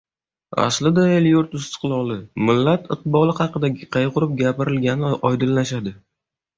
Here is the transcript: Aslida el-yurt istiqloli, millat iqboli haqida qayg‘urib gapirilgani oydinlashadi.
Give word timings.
Aslida 0.61 1.03
el-yurt 1.17 1.53
istiqloli, 1.59 2.17
millat 2.49 2.91
iqboli 2.97 3.37
haqida 3.43 3.73
qayg‘urib 3.99 4.37
gapirilgani 4.45 5.17
oydinlashadi. 5.33 6.01